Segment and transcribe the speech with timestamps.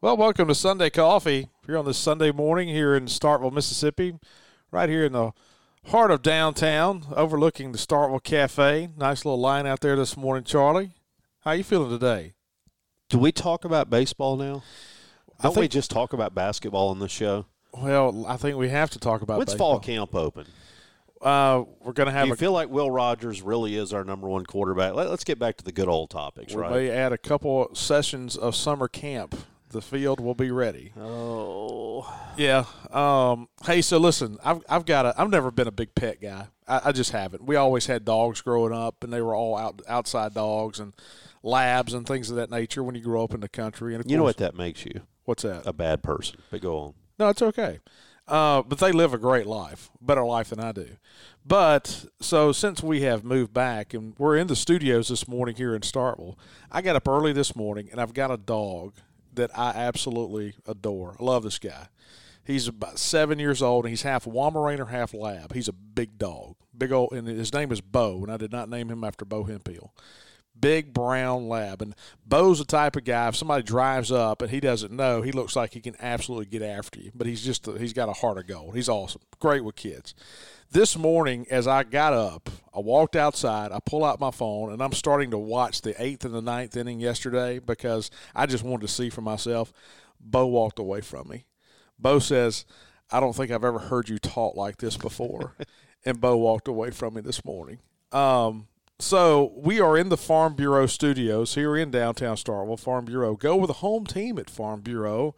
[0.00, 4.14] Well, welcome to Sunday Coffee here on this Sunday morning here in Starkville, Mississippi,
[4.70, 5.32] right here in the
[5.86, 8.90] heart of downtown, overlooking the Starkville Cafe.
[8.96, 10.92] Nice little line out there this morning, Charlie.
[11.40, 12.34] How you feeling today?
[13.08, 14.62] Do we talk about baseball now?
[15.42, 17.46] Don't think- we just talk about basketball on the show?
[17.72, 19.74] Well, I think we have to talk about When's baseball.
[19.74, 20.46] fall camp open?
[21.20, 24.04] Uh, we're going to Do have you a feel like Will Rogers really is our
[24.04, 24.94] number one quarterback?
[24.94, 26.70] Let, us get back to the good old topics, we right?
[26.72, 29.34] may add a couple sessions of summer camp.
[29.70, 30.92] The field will be ready.
[30.98, 32.64] Oh, Yeah.
[32.90, 36.46] Um, hey, so listen, I've I've got a I've never been a big pet guy.
[36.68, 37.44] I, I just haven't.
[37.44, 40.94] We always had dogs growing up, and they were all out outside dogs and
[41.42, 42.82] labs and things of that nature.
[42.82, 45.00] When you grow up in the country, and of you know what that makes you?
[45.24, 45.66] What's that?
[45.66, 46.38] A bad person.
[46.50, 46.94] But go on.
[47.18, 47.80] No, it's okay.
[48.28, 50.88] Uh, but they live a great life, better life than I do.
[51.44, 55.76] But so since we have moved back and we're in the studios this morning here
[55.76, 56.36] in Starkville,
[56.70, 58.94] I got up early this morning and I've got a dog
[59.36, 61.16] that I absolutely adore.
[61.18, 61.88] I love this guy.
[62.44, 65.52] He's about seven years old and he's half Weimaraner, half Lab.
[65.52, 68.68] He's a big dog, big old, and his name is Bo, and I did not
[68.68, 69.92] name him after Bo Hemphill
[70.60, 71.82] big brown lab.
[71.82, 75.32] And Bo's the type of guy, if somebody drives up and he doesn't know, he
[75.32, 77.10] looks like he can absolutely get after you.
[77.14, 78.74] But he's just, he's got a heart of gold.
[78.74, 79.22] He's awesome.
[79.38, 80.14] Great with kids.
[80.70, 84.82] This morning, as I got up, I walked outside, I pull out my phone, and
[84.82, 88.86] I'm starting to watch the eighth and the ninth inning yesterday because I just wanted
[88.86, 89.72] to see for myself.
[90.20, 91.46] Bo walked away from me.
[91.98, 92.64] Bo says,
[93.10, 95.54] I don't think I've ever heard you talk like this before.
[96.04, 97.78] and Bo walked away from me this morning.
[98.10, 98.66] Um,
[98.98, 102.78] so we are in the Farm Bureau studios here in downtown Starkville.
[102.78, 103.36] Farm Bureau.
[103.36, 105.34] Go with a home team at Farm Bureau.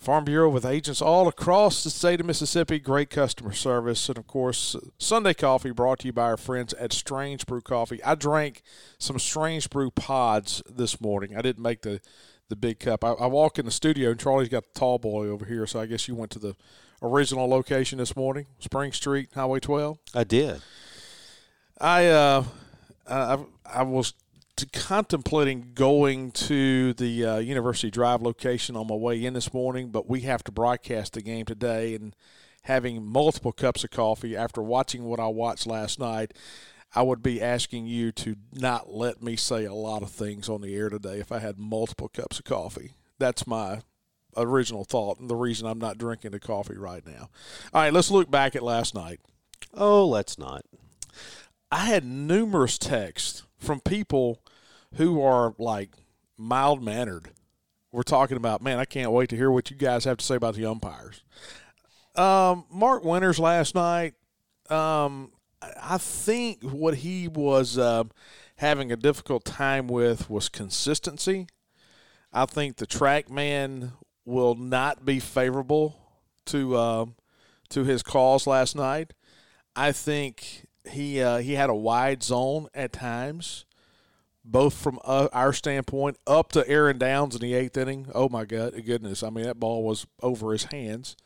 [0.00, 2.78] Farm Bureau with agents all across the state of Mississippi.
[2.78, 4.08] Great customer service.
[4.08, 8.02] And of course, Sunday coffee brought to you by our friends at Strange Brew Coffee.
[8.02, 8.62] I drank
[8.96, 11.36] some Strange Brew pods this morning.
[11.36, 12.00] I didn't make the,
[12.48, 13.04] the big cup.
[13.04, 15.66] I, I walk in the studio and Charlie's got the tall boy over here.
[15.66, 16.56] So I guess you went to the
[17.02, 19.98] original location this morning, Spring Street, Highway 12.
[20.14, 20.62] I did.
[21.78, 22.44] I uh,
[23.10, 24.14] I, I was
[24.72, 30.08] contemplating going to the uh, University Drive location on my way in this morning, but
[30.08, 32.14] we have to broadcast the game today, and
[32.62, 36.34] having multiple cups of coffee after watching what I watched last night.
[36.92, 40.60] I would be asking you to not let me say a lot of things on
[40.60, 42.94] the air today if I had multiple cups of coffee.
[43.18, 43.82] That's my
[44.36, 47.30] original thought and the reason I'm not drinking the coffee right now.
[47.72, 49.20] All right, let's look back at last night.
[49.72, 50.64] Oh, let's not.
[51.70, 54.42] I had numerous texts from people
[54.94, 55.90] who are like
[56.36, 57.30] mild mannered.
[57.92, 60.36] We're talking about, man, I can't wait to hear what you guys have to say
[60.36, 61.22] about the umpires.
[62.16, 64.14] Um, Mark Winters last night,
[64.68, 65.32] um,
[65.62, 68.04] I think what he was uh,
[68.56, 71.46] having a difficult time with was consistency.
[72.32, 73.92] I think the track man
[74.24, 75.96] will not be favorable
[76.46, 77.14] to um,
[77.70, 79.12] to his calls last night.
[79.74, 83.64] I think he uh, he had a wide zone at times,
[84.44, 88.06] both from uh, our standpoint up to Aaron Downs in the eighth inning.
[88.14, 89.22] Oh my god, goodness!
[89.22, 91.16] I mean that ball was over his hands.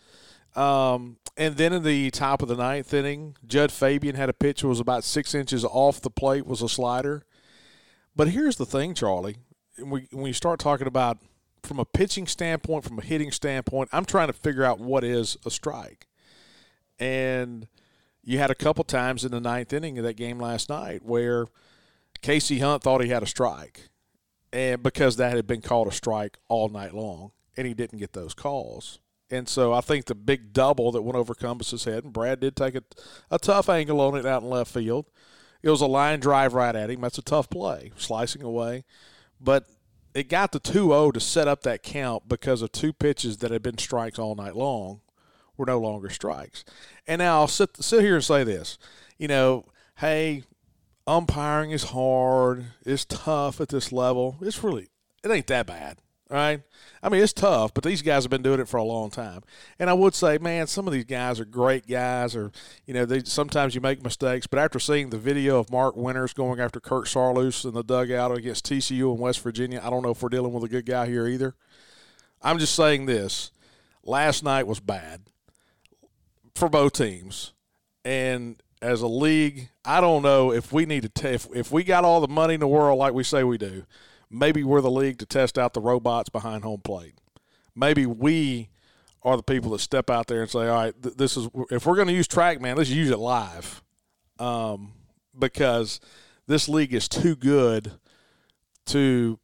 [0.56, 4.62] Um, and then in the top of the ninth inning, Jud Fabian had a pitch
[4.62, 7.25] that was about six inches off the plate, was a slider.
[8.15, 9.38] But here's the thing, Charlie.
[9.78, 11.19] When, we, when you start talking about
[11.65, 15.36] from a pitching standpoint, from a hitting standpoint, I'm trying to figure out what is
[15.44, 16.06] a strike.
[17.00, 17.66] And
[18.25, 21.47] you had a couple times in the ninth inning of that game last night where
[22.23, 23.91] Casey Hunt thought he had a strike,
[24.53, 28.15] and because that had been called a strike all night long, and he didn't get
[28.15, 28.98] those calls.
[29.31, 32.57] And so I think the big double that went over Cumbest's head, and Brad did
[32.57, 32.83] take a,
[33.31, 35.07] a tough angle on it out in left field.
[35.63, 37.01] It was a line drive right at him.
[37.01, 38.84] That's a tough play, slicing away.
[39.41, 39.66] But
[40.15, 43.51] it got the 2 0 to set up that count because of two pitches that
[43.51, 45.01] had been strikes all night long
[45.56, 46.65] were no longer strikes.
[47.06, 48.78] And now I'll sit, sit here and say this
[49.18, 49.65] you know,
[49.98, 50.42] hey,
[51.06, 54.36] umpiring is hard, it's tough at this level.
[54.41, 54.89] It's really,
[55.22, 55.98] it ain't that bad.
[56.30, 56.62] Right.
[57.03, 59.42] I mean, it's tough, but these guys have been doing it for a long time.
[59.78, 62.50] And I would say, man, some of these guys are great guys, or,
[62.86, 64.47] you know, they sometimes you make mistakes.
[64.47, 68.36] But after seeing the video of Mark Winters going after Kirk Saarloos in the dugout
[68.36, 71.07] against TCU in West Virginia, I don't know if we're dealing with a good guy
[71.07, 71.54] here either.
[72.42, 73.53] I'm just saying this.
[74.03, 75.21] last night was bad
[76.54, 77.53] for both teams,
[78.04, 81.84] and as a league, I don't know if we need to t- if if we
[81.84, 83.84] got all the money in the world like we say we do,
[84.30, 87.15] maybe we're the league to test out the robots behind home plate.
[87.74, 88.68] Maybe we
[89.22, 91.86] are the people that step out there and say, "All right, th- this is if
[91.86, 93.83] we're going to use TrackMan, let's use it live,"
[94.39, 94.92] um,
[95.39, 95.98] because
[96.47, 97.92] this league is too good
[98.86, 99.39] to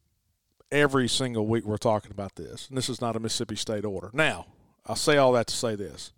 [0.70, 2.68] every single week we're talking about this.
[2.68, 4.10] And this is not a Mississippi State order.
[4.12, 4.46] Now,
[4.86, 6.12] I'll say all that to say this: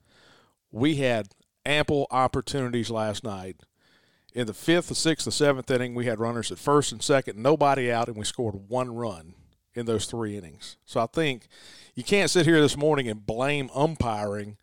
[0.72, 1.28] we had
[1.64, 3.60] ample opportunities last night.
[4.34, 7.40] In the fifth, the sixth, the seventh inning, we had runners at first and second,
[7.40, 9.34] nobody out, and we scored one run
[9.74, 10.76] in those three innings.
[10.86, 11.48] So I think
[11.94, 14.56] you can't sit here this morning and blame umpiring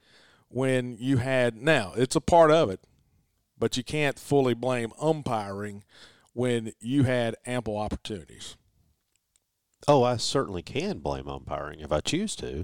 [0.50, 2.81] when you had now it's a part of it,
[3.57, 5.83] but you can't fully blame umpiring
[6.33, 8.56] when you had ample opportunities.
[9.88, 12.63] Oh, I certainly can blame umpiring if I choose to,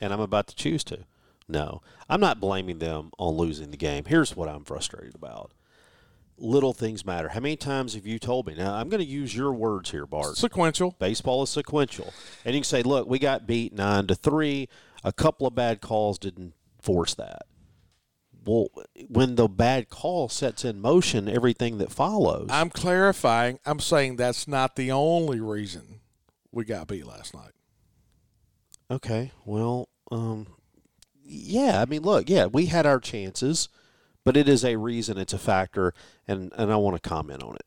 [0.00, 1.04] and I'm about to choose to.
[1.50, 4.04] No, I'm not blaming them on losing the game.
[4.04, 5.52] Here's what I'm frustrated about.
[6.38, 7.28] Little things matter.
[7.28, 8.54] How many times have you told me?
[8.54, 10.36] Now, I'm going to use your words here, Bart.
[10.36, 10.96] Sequential.
[10.98, 12.14] Baseball is sequential.
[12.44, 14.68] And you can say, look, we got beat 9 to 3.
[15.04, 17.42] A couple of bad calls didn't force that.
[18.44, 18.68] Well,
[19.08, 22.48] when the bad call sets in motion everything that follows.
[22.50, 23.58] I'm clarifying.
[23.66, 26.00] I'm saying that's not the only reason
[26.50, 27.52] we got beat last night.
[28.90, 29.32] Okay.
[29.44, 30.46] Well, um,
[31.30, 31.80] yeah.
[31.80, 33.68] I mean, look, yeah, we had our chances,
[34.24, 35.94] but it is a reason, it's a factor,
[36.26, 37.64] and, and I want to comment on it.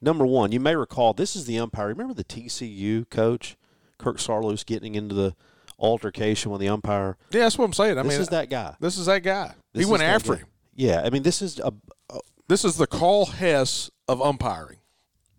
[0.00, 1.88] Number one, you may recall this is the umpire.
[1.88, 3.56] Remember the TCU coach,
[3.98, 5.34] Kirk Saarloos, getting into the
[5.78, 7.16] altercation with the umpire?
[7.30, 7.98] Yeah, that's what I'm saying.
[7.98, 8.76] I this mean, is that guy.
[8.80, 9.54] This is that guy.
[9.74, 10.38] This he went after guy.
[10.40, 10.46] him.
[10.74, 11.02] Yeah.
[11.04, 11.72] I mean, this is a,
[12.08, 14.78] a This is the Karl Hess of umpiring.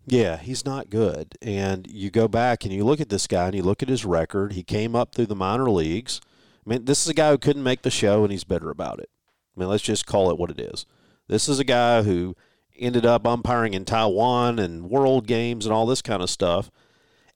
[0.06, 1.36] Yeah, he's not good.
[1.40, 4.04] And you go back and you look at this guy and you look at his
[4.04, 4.52] record.
[4.52, 6.20] He came up through the minor leagues.
[6.64, 8.98] I mean, this is a guy who couldn't make the show and he's bitter about
[9.00, 9.10] it.
[9.56, 10.86] I mean, let's just call it what it is.
[11.28, 12.36] This is a guy who
[12.78, 16.70] ended up umpiring in Taiwan and world games and all this kind of stuff.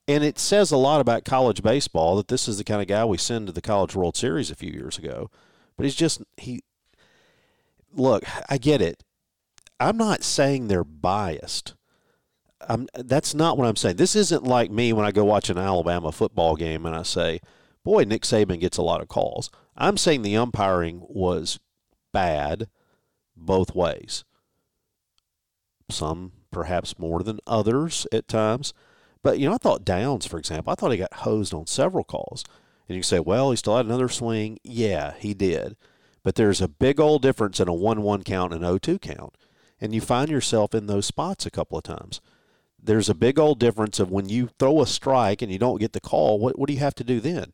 [0.07, 3.03] And it says a lot about college baseball that this is the kind of guy
[3.03, 5.29] we send to the College World Series a few years ago.
[5.75, 6.61] But he's just he
[7.93, 9.03] look, I get it.
[9.79, 11.75] I'm not saying they're biased.
[12.61, 13.97] I'm, that's not what I'm saying.
[13.97, 17.39] This isn't like me when I go watch an Alabama football game and I say,
[17.87, 19.49] boy, Nick Saban gets a lot of calls.
[19.77, 21.57] I'm saying the umpiring was
[22.11, 22.67] bad
[23.33, 24.25] both ways.
[25.89, 28.73] Some perhaps more than others at times.
[29.23, 32.03] But, you know, I thought Downs, for example, I thought he got hosed on several
[32.03, 32.43] calls.
[32.89, 34.59] And you say, well, he still had another swing.
[34.65, 35.77] Yeah, he did.
[36.23, 39.37] But there's a big old difference in a 1 1 count and 0 2 count.
[39.79, 42.19] And you find yourself in those spots a couple of times
[42.79, 45.93] there's a big old difference of when you throw a strike and you don't get
[45.93, 47.53] the call, what, what do you have to do then?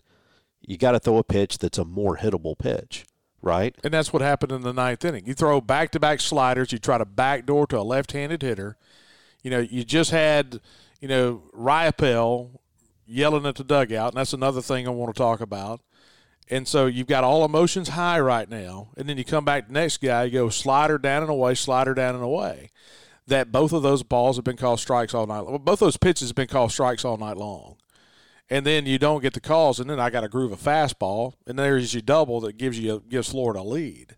[0.65, 3.06] You got to throw a pitch that's a more hittable pitch,
[3.42, 3.75] right?
[3.83, 5.25] And that's what happened in the ninth inning.
[5.25, 8.77] You throw back to back sliders, you try to backdoor to a left handed hitter.
[9.42, 10.62] You know, you just had,
[11.01, 12.60] you know, Riopelle
[13.06, 15.81] yelling at the dugout, and that's another thing I want to talk about.
[16.50, 18.89] And so you've got all emotions high right now.
[18.98, 21.94] And then you come back the next guy, you go slider down and away, slider
[21.94, 22.69] down and away.
[23.27, 25.45] That both of those balls have been called strikes all night.
[25.45, 27.77] Well, both those pitches have been called strikes all night long.
[28.53, 31.33] And then you don't get the calls, and then I got to groove a fastball,
[31.47, 34.16] and there's your double that gives you gives Florida a lead.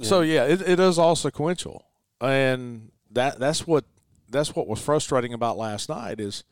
[0.00, 1.84] So yeah, it, it is all sequential,
[2.18, 3.84] and that that's what
[4.30, 6.44] that's what was frustrating about last night is,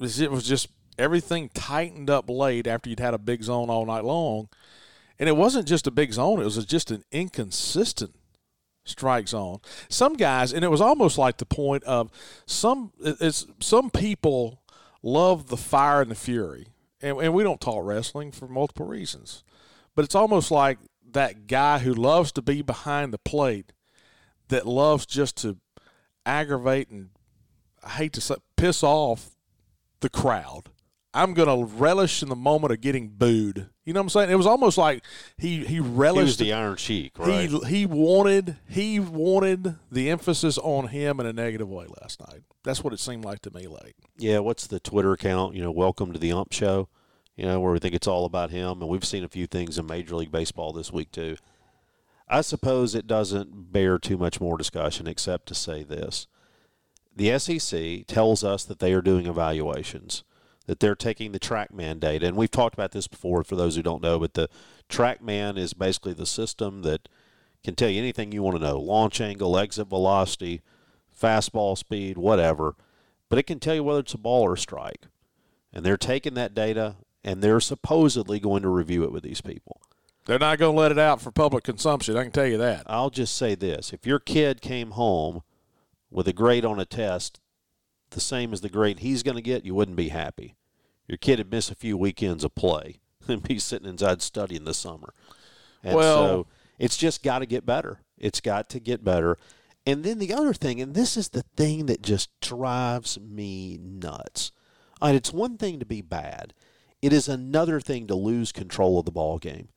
[0.00, 0.68] is it was just
[0.98, 4.48] everything tightened up late after you'd had a big zone all night long,
[5.18, 8.14] and it wasn't just a big zone; it was just an inconsistent
[8.86, 9.60] strike zone.
[9.90, 12.10] Some guys, and it was almost like the point of
[12.46, 12.92] some.
[13.02, 14.59] It's some people
[15.02, 16.68] love the fire and the fury,
[17.00, 19.44] and, and we don't talk wrestling for multiple reasons,
[19.94, 20.78] but it's almost like
[21.12, 23.72] that guy who loves to be behind the plate,
[24.48, 25.56] that loves just to
[26.26, 27.10] aggravate and
[27.82, 29.30] I hate to say piss off
[30.00, 30.68] the crowd.
[31.12, 33.68] I'm going to relish in the moment of getting booed.
[33.84, 34.30] You know what I'm saying?
[34.30, 35.04] It was almost like
[35.36, 37.18] he he He relished the Iron cheek.
[37.18, 37.50] right?
[37.50, 42.42] he he wanted he wanted the emphasis on him in a negative way last night.
[42.62, 43.96] That's what it seemed like to me late.
[44.18, 45.56] yeah, what's the Twitter account?
[45.56, 46.88] You know, welcome to the Ump Show.
[47.36, 49.78] You know, where we think it's all about him, and we've seen a few things
[49.78, 51.36] in Major League Baseball this week too.
[52.28, 56.28] I suppose it doesn't bear too much more discussion, except to say this:
[57.16, 60.22] the SEC tells us that they are doing evaluations,
[60.66, 63.42] that they're taking the TrackMan data, and we've talked about this before.
[63.42, 64.48] For those who don't know, but the
[64.88, 67.08] TrackMan is basically the system that
[67.64, 70.60] can tell you anything you want to know: launch angle, exit velocity,
[71.18, 72.76] fastball speed, whatever.
[73.28, 75.06] But it can tell you whether it's a ball or a strike.
[75.72, 79.80] And they're taking that data and they're supposedly going to review it with these people.
[80.26, 82.16] They're not going to let it out for public consumption.
[82.16, 82.82] I can tell you that.
[82.86, 85.42] I'll just say this: if your kid came home
[86.10, 87.40] with a grade on a test
[88.10, 90.54] the same as the grade he's going to get, you wouldn't be happy.
[91.06, 94.78] Your kid would miss a few weekends of play and be sitting inside studying this
[94.78, 95.12] summer.
[95.82, 96.46] And Well- so
[96.78, 98.00] it's just got to get better.
[98.18, 99.36] It's got to get better.
[99.86, 104.52] And then the other thing, and this is the thing that just drives me nuts.
[105.00, 106.52] And it's one thing to be bad.
[107.00, 109.68] It is another thing to lose control of the ball game.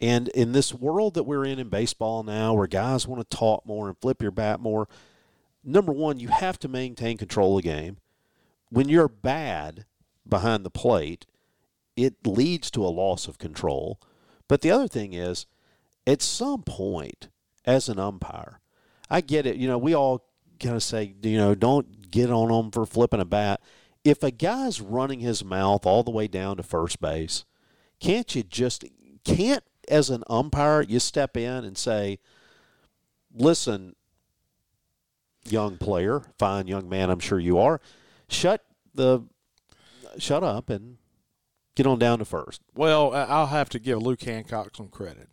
[0.00, 3.66] And in this world that we're in in baseball now, where guys want to talk
[3.66, 4.88] more and flip your bat more,
[5.64, 7.98] number one, you have to maintain control of the game.
[8.70, 9.84] When you're bad
[10.28, 11.26] behind the plate,
[11.96, 14.00] it leads to a loss of control.
[14.48, 15.46] But the other thing is,
[16.06, 17.28] at some point,
[17.64, 18.60] as an umpire,
[19.10, 19.56] I get it.
[19.56, 20.24] You know, we all
[20.58, 23.60] kind of say, you know, don't get on them for flipping a bat.
[24.04, 27.44] If a guy's running his mouth all the way down to first base,
[28.00, 28.84] can't you just
[29.24, 32.18] can't as an umpire you step in and say,
[33.32, 33.94] listen,
[35.44, 37.80] young player, fine young man, I'm sure you are,
[38.28, 39.22] shut the
[40.18, 40.98] shut up and
[41.74, 42.60] get on down to first.
[42.74, 45.28] Well, I'll have to give Luke Hancock some credit.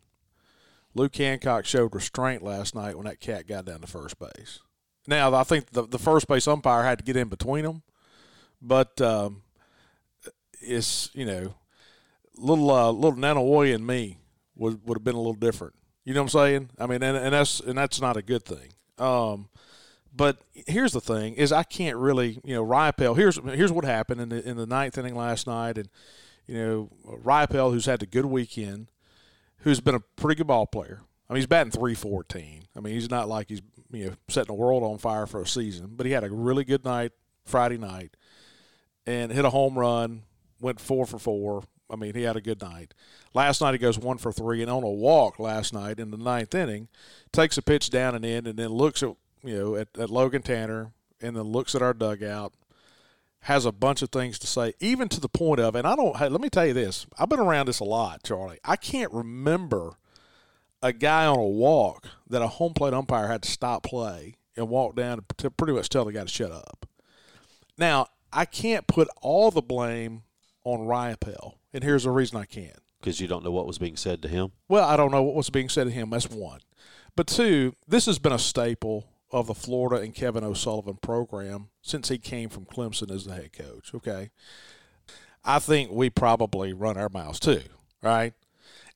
[0.94, 4.60] Luke Hancock showed restraint last night when that cat got down to first base.
[5.06, 7.82] Now, I think the, the first base umpire had to get in between them,
[8.60, 9.42] but um,
[10.60, 11.54] it's you know,
[12.36, 14.18] little uh, little Nanawoy and me
[14.56, 15.74] would would have been a little different.
[16.04, 16.70] You know what I'm saying?
[16.78, 18.72] I mean, and, and that's and that's not a good thing.
[18.98, 19.48] Um,
[20.14, 23.16] but here's the thing: is I can't really, you know, Riopelle.
[23.16, 25.88] Here's here's what happened in the in the ninth inning last night, and
[26.46, 28.88] you know, Riopelle, who's had a good weekend,
[29.58, 31.02] who's been a pretty good ball player.
[31.28, 32.64] I mean, he's batting 314.
[32.74, 33.62] I mean, he's not like he's,
[33.92, 36.64] you know, setting the world on fire for a season, but he had a really
[36.64, 37.12] good night
[37.44, 38.16] Friday night
[39.06, 40.24] and hit a home run,
[40.60, 41.62] went four for four.
[41.88, 42.94] I mean, he had a good night.
[43.32, 46.16] Last night he goes one for three and on a walk last night in the
[46.16, 46.88] ninth inning,
[47.32, 50.42] takes a pitch down and in, and then looks at you know at, at Logan
[50.42, 52.52] Tanner and then looks at our dugout
[53.44, 56.16] has a bunch of things to say, even to the point of, and I don't,
[56.16, 57.06] hey, let me tell you this.
[57.18, 58.58] I've been around this a lot, Charlie.
[58.64, 59.94] I can't remember
[60.82, 64.68] a guy on a walk that a home plate umpire had to stop play and
[64.68, 66.86] walk down to pretty much tell the guy to shut up.
[67.78, 70.22] Now, I can't put all the blame
[70.64, 72.78] on Riopelle, and here's the reason I can't.
[73.00, 74.52] Because you don't know what was being said to him.
[74.68, 76.10] Well, I don't know what was being said to him.
[76.10, 76.60] That's one.
[77.16, 82.08] But two, this has been a staple of the Florida and Kevin O'Sullivan program since
[82.08, 83.94] he came from Clemson as the head coach.
[83.94, 84.30] Okay.
[85.44, 87.62] I think we probably run our mouths too,
[88.02, 88.34] right?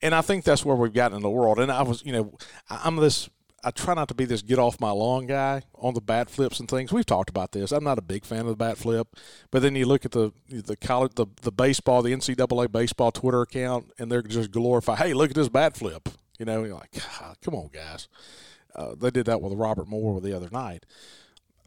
[0.02, 1.58] And I think that's where we've gotten in the world.
[1.58, 2.36] And I was, you know,
[2.68, 3.30] I'm this.
[3.66, 6.60] I try not to be this get off my lawn guy on the bat flips
[6.60, 6.92] and things.
[6.92, 7.72] We've talked about this.
[7.72, 9.08] I'm not a big fan of the bat flip,
[9.50, 13.40] but then you look at the the college, the the baseball, the NCAA baseball Twitter
[13.40, 14.96] account, and they're just glorify.
[14.96, 16.10] Hey, look at this bat flip.
[16.38, 18.08] You know, you're like, God, come on, guys.
[18.74, 20.84] Uh, they did that with Robert Moore the other night.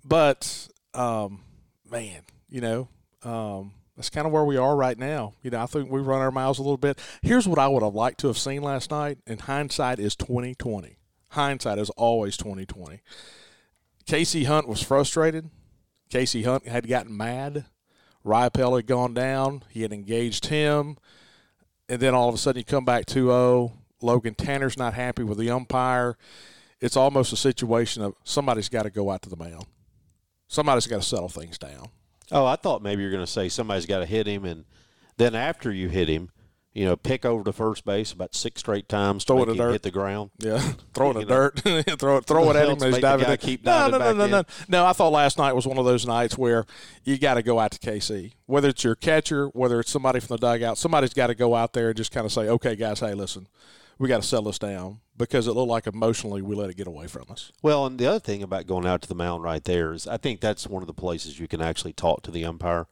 [0.03, 1.41] But um,
[1.89, 2.89] man, you know,
[3.23, 5.33] um, that's kind of where we are right now.
[5.41, 6.99] You know, I think we run our mouths a little bit.
[7.21, 10.55] Here's what I would have liked to have seen last night, and hindsight is twenty
[10.55, 10.97] twenty.
[11.29, 13.01] Hindsight is always twenty twenty.
[14.05, 15.49] Casey Hunt was frustrated.
[16.09, 17.65] Casey Hunt had gotten mad.
[18.25, 19.63] Riopelle had gone down.
[19.69, 20.97] He had engaged him.
[21.89, 23.73] And then all of a sudden you come back 2 0.
[24.01, 26.17] Logan Tanner's not happy with the umpire.
[26.79, 29.65] It's almost a situation of somebody's got to go out to the mound.
[30.47, 31.89] Somebody's got to settle things down.
[32.31, 34.65] Oh, I thought maybe you're going to say somebody's got to hit him, and
[35.17, 36.29] then after you hit him,
[36.77, 39.89] you know, pick over to first base about six straight times, Throw it hit the
[39.89, 40.29] ground.
[40.37, 40.59] Yeah,
[40.93, 41.59] throw it in the dirt,
[41.99, 42.79] throw it, throw it at him.
[42.79, 43.37] He's the diving in.
[43.37, 44.85] keep no, no, no, no, no, no.
[44.85, 46.67] I thought last night was one of those nights where
[47.03, 50.35] you got to go out to KC, whether it's your catcher, whether it's somebody from
[50.35, 50.77] the dugout.
[50.77, 53.47] Somebody's got to go out there and just kind of say, "Okay, guys, hey, listen,
[53.99, 56.87] we got to settle this down," because it looked like emotionally we let it get
[56.87, 57.51] away from us.
[57.61, 60.17] Well, and the other thing about going out to the mound right there is I
[60.17, 62.87] think that's one of the places you can actually talk to the umpire.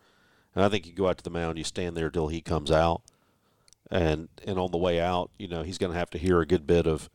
[0.56, 2.72] And I think you go out to the mound, you stand there till he comes
[2.72, 3.02] out.
[3.92, 6.46] And and on the way out, you know, he's going to have to hear a
[6.46, 7.10] good bit of,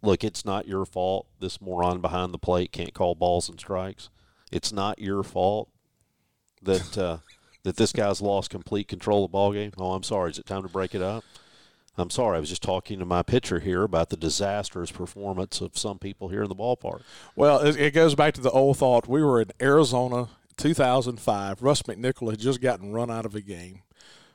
[0.00, 1.26] look, it's not your fault.
[1.40, 4.08] This moron behind the plate can't call balls and strikes.
[4.50, 5.68] It's not your fault
[6.62, 7.18] that uh,
[7.64, 9.72] that this guy's lost complete control of the ball game.
[9.76, 10.30] Oh, I'm sorry.
[10.30, 11.24] Is it time to break it up?
[11.96, 12.36] I'm sorry.
[12.36, 16.28] I was just talking to my pitcher here about the disastrous performance of some people
[16.28, 17.02] here in the ballpark.
[17.36, 19.08] Well, it, goes back to the old thought.
[19.08, 21.62] We were in Arizona, 2005.
[21.62, 23.82] Russ McNichol had just gotten run out of a game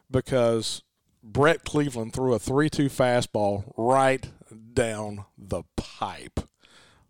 [0.09, 0.83] because
[1.21, 4.29] Brett Cleveland threw a 3 2 fastball right
[4.73, 6.39] down the pipe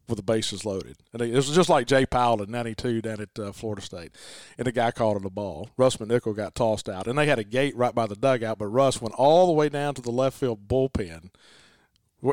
[0.10, 0.98] with the bases loaded.
[1.14, 4.12] And it was just like Jay Powell in 92 down at uh, Florida State.
[4.58, 5.70] And the guy called it a ball.
[5.78, 7.08] Russ McNichol got tossed out.
[7.08, 9.70] And they had a gate right by the dugout, but Russ went all the way
[9.70, 11.30] down to the left field bullpen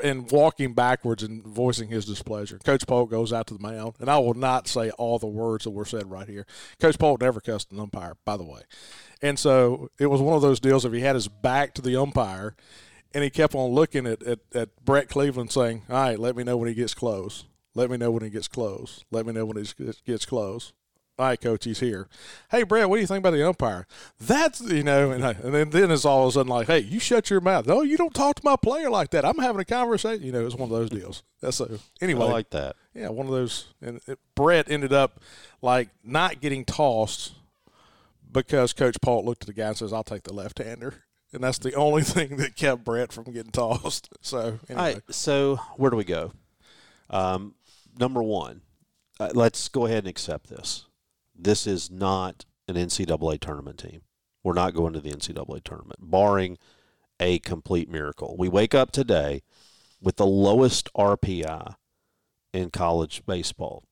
[0.02, 2.58] and walking backwards and voicing his displeasure.
[2.58, 5.62] Coach Polk goes out to the mound, and I will not say all the words
[5.62, 6.44] that were said right here.
[6.80, 8.62] Coach Polk never cussed an umpire, by the way.
[9.22, 12.00] And so it was one of those deals if he had his back to the
[12.00, 12.56] umpire
[13.14, 16.44] and he kept on looking at, at, at Brett Cleveland saying, All right, let me
[16.44, 17.44] know when he gets close.
[17.76, 19.04] Let me know when he gets close.
[19.10, 20.72] Let me know when he gets close.
[21.18, 22.08] All right, coach, he's here.
[22.50, 23.86] Hey, Brett, what do you think about the umpire?
[24.18, 26.80] That's you know, and, I, and then then it's all of a sudden like, hey,
[26.80, 27.66] you shut your mouth.
[27.66, 29.24] No, you don't talk to my player like that.
[29.24, 30.24] I'm having a conversation.
[30.24, 31.22] You know, it's one of those deals.
[31.40, 31.78] That's so.
[32.00, 32.76] Anyway, I like that.
[32.94, 33.66] Yeah, one of those.
[33.82, 35.20] And it, Brett ended up
[35.60, 37.34] like not getting tossed
[38.30, 41.02] because Coach Polk looked at the guy and says, "I'll take the left-hander."
[41.32, 44.10] And that's the only thing that kept Brett from getting tossed.
[44.20, 44.74] So, anyway.
[44.76, 46.32] All right, so where do we go?
[47.08, 47.54] Um,
[47.98, 48.62] number one,
[49.18, 50.86] uh, let's go ahead and accept this.
[51.34, 54.02] This is not an NCAA tournament team.
[54.42, 56.58] We're not going to the NCAA tournament, barring
[57.18, 58.36] a complete miracle.
[58.38, 59.42] We wake up today
[60.00, 61.74] with the lowest RPI
[62.52, 63.84] in college baseball.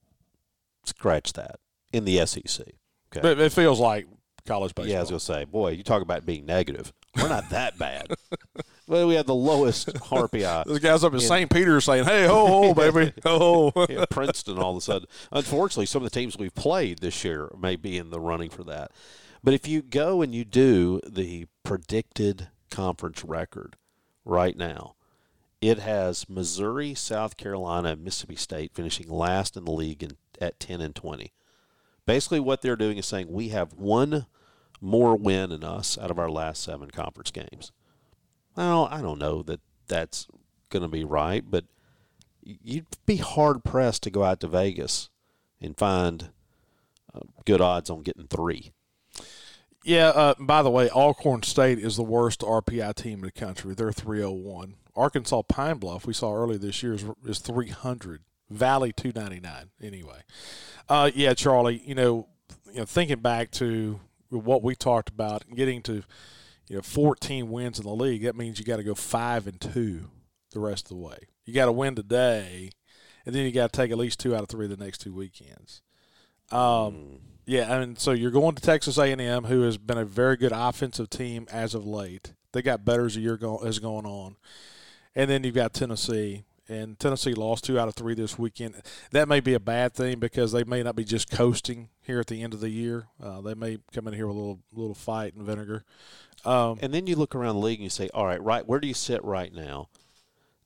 [0.85, 1.59] Scratch that
[1.93, 2.67] in the SEC.
[3.09, 3.21] Okay.
[3.21, 4.07] But it feels like
[4.47, 4.93] college baseball.
[4.93, 6.93] Yeah, I was to say, boy, you talk about being negative.
[7.17, 8.09] We're not that bad.
[8.87, 10.45] well, we have the lowest RPI.
[10.45, 11.51] Uh, this guy's up in, in St.
[11.51, 15.09] Peter saying, "Hey, ho, ho, baby, ho." yeah, Princeton, all of a sudden.
[15.33, 18.65] Unfortunately, some of the teams we've played this year may be in the running for
[18.65, 18.91] that.
[19.43, 23.77] But if you go and you do the predicted conference record
[24.25, 24.95] right now,
[25.61, 30.59] it has Missouri, South Carolina, and Mississippi State finishing last in the league in, at
[30.61, 31.33] 10 and 20.
[32.07, 34.27] Basically, what they're doing is saying we have one
[34.85, 37.73] more win in us out of our last seven conference games.
[38.57, 40.29] Well, I don't know that that's
[40.71, 41.65] going to be right, but
[42.43, 45.11] you'd be hard pressed to go out to Vegas
[45.61, 46.31] and find
[47.15, 48.73] uh, good odds on getting three.
[49.85, 50.09] Yeah.
[50.09, 53.75] Uh, by the way, Alcorn State is the worst RPI team in the country.
[53.75, 54.77] They're 301.
[54.97, 58.23] Arkansas Pine Bluff, we saw earlier this year, is, is 300.
[58.51, 59.71] Valley 299.
[59.83, 60.21] Anyway,
[60.89, 61.83] uh, yeah, Charlie.
[61.85, 62.29] You know,
[62.71, 64.01] you know, thinking back to
[64.39, 66.03] what we talked about, getting to
[66.69, 69.61] you know 14 wins in the league, that means you got to go five and
[69.61, 70.11] two
[70.53, 71.19] the rest of the way.
[71.45, 72.71] You got to win today,
[73.27, 75.13] and then you got to take at least two out of three the next two
[75.13, 75.83] weekends.
[76.51, 77.19] Um, mm.
[77.47, 81.11] Yeah, and so you're going to Texas A&M, who has been a very good offensive
[81.11, 82.33] team as of late.
[82.53, 84.37] They got better as the year go, is going on,
[85.15, 88.77] and then you've got Tennessee, and Tennessee lost two out of three this weekend.
[89.11, 92.27] That may be a bad thing because they may not be just coasting here at
[92.27, 93.09] the end of the year.
[93.23, 95.85] Uh, they may come in here with a little little fight and vinegar.
[96.45, 98.81] Um, and then you look around the league and you say, all right, right, where
[98.81, 99.89] do you sit right now?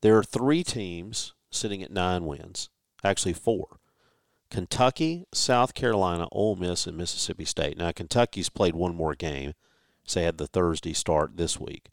[0.00, 2.70] There are three teams sitting at nine wins,
[3.04, 3.78] actually four.
[4.50, 7.76] Kentucky, South Carolina, Ole Miss, and Mississippi State.
[7.76, 9.54] Now Kentucky's played one more game,
[10.04, 11.90] so they had the Thursday start this week.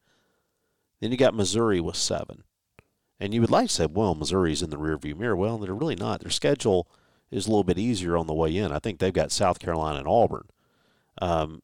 [1.02, 2.44] Then you got Missouri with seven.
[3.19, 5.36] And you would like to say, well, Missouri's in the rearview mirror.
[5.36, 6.21] Well, they're really not.
[6.21, 6.88] Their schedule
[7.32, 8.71] is a little bit easier on the way in.
[8.71, 10.47] I think they've got South Carolina and Auburn.
[11.21, 11.62] Um,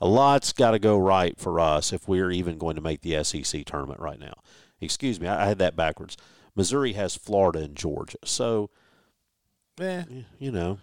[0.00, 3.22] a lot's got to go right for us if we're even going to make the
[3.22, 4.34] SEC tournament right now.
[4.80, 6.16] Excuse me, I, I had that backwards.
[6.54, 8.18] Missouri has Florida and Georgia.
[8.24, 8.70] So,
[9.78, 10.04] yeah,
[10.38, 10.78] you know,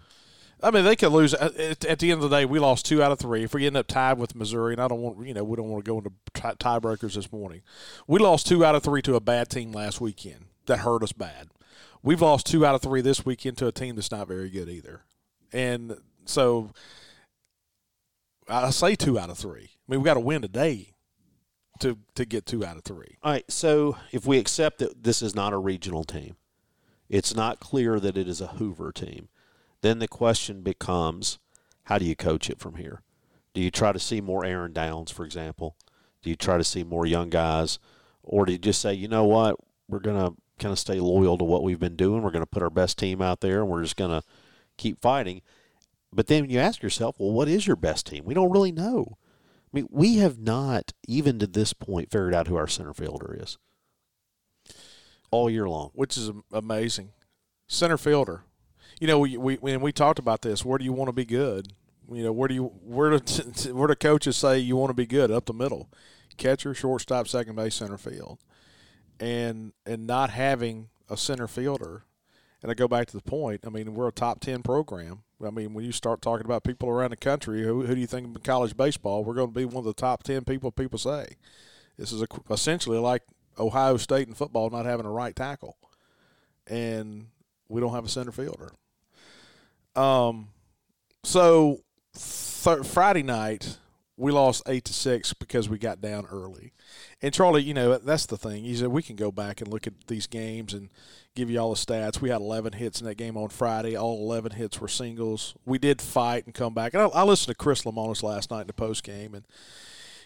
[0.62, 1.34] I mean, they could lose.
[1.34, 3.44] Uh, at, at, the end of the day, we lost two out of three.
[3.44, 5.68] If we end up tied with Missouri, and I don't want, you know, we don't
[5.68, 7.62] want to go into tiebreakers this morning.
[8.06, 11.12] We lost two out of three to a bad team last weekend that hurt us
[11.12, 11.48] bad.
[12.02, 14.68] We've lost two out of three this weekend to a team that's not very good
[14.68, 15.02] either.
[15.52, 16.72] And so
[18.48, 19.70] I say two out of three.
[19.72, 20.94] I mean, we got to win today
[21.80, 23.16] to to get two out of three.
[23.22, 23.44] All right.
[23.50, 26.36] So if we accept that this is not a regional team,
[27.08, 29.28] it's not clear that it is a Hoover team
[29.82, 31.38] then the question becomes
[31.84, 33.02] how do you coach it from here?
[33.54, 35.76] Do you try to see more Aaron Downs, for example?
[36.22, 37.78] Do you try to see more young guys?
[38.22, 39.56] Or do you just say, you know what,
[39.88, 42.22] we're going to kind of stay loyal to what we've been doing?
[42.22, 44.26] We're going to put our best team out there and we're just going to
[44.76, 45.40] keep fighting.
[46.12, 48.24] But then you ask yourself, well, what is your best team?
[48.24, 49.16] We don't really know.
[49.16, 53.36] I mean, we have not, even to this point, figured out who our center fielder
[53.40, 53.58] is
[55.30, 55.90] all year long.
[55.94, 57.10] Which is amazing.
[57.66, 58.44] Center fielder
[59.00, 61.24] you know, we, we when we talked about this, where do you want to be
[61.24, 61.72] good?
[62.10, 65.06] You know, where do you where do where do coaches say you want to be
[65.06, 65.88] good up the middle,
[66.36, 68.38] catcher, shortstop, second base, center field,
[69.20, 72.04] and and not having a center fielder.
[72.60, 73.60] And I go back to the point.
[73.64, 75.22] I mean, we're a top ten program.
[75.44, 78.08] I mean, when you start talking about people around the country, who, who do you
[78.08, 79.22] think in college baseball?
[79.22, 81.36] We're going to be one of the top ten people people say.
[81.96, 83.22] This is a, essentially like
[83.58, 85.76] Ohio State in football not having a right tackle,
[86.66, 87.28] and
[87.68, 88.72] we don't have a center fielder.
[89.98, 90.48] Um,
[91.24, 91.80] so
[92.14, 93.78] th- Friday night
[94.16, 96.72] we lost eight to six because we got down early.
[97.20, 98.64] And Charlie, you know that's the thing.
[98.64, 100.90] He said we can go back and look at these games and
[101.34, 102.20] give you all the stats.
[102.20, 103.96] We had 11 hits in that game on Friday.
[103.96, 105.54] All 11 hits were singles.
[105.64, 106.94] We did fight and come back.
[106.94, 109.46] And I, I listened to Chris Lemonis last night in the post game, and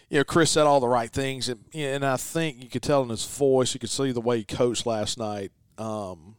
[0.09, 3.03] you know Chris said all the right things, and, and I think you could tell
[3.03, 5.51] in his voice, you could see the way he coached last night.
[5.77, 6.35] Um,